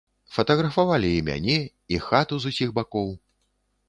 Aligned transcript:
Фатаграфавалі 0.35 1.11
і 1.17 1.19
мяне, 1.27 1.57
і 1.97 1.99
хату 2.05 2.39
з 2.47 2.55
усіх 2.55 2.73
бакоў. 2.79 3.13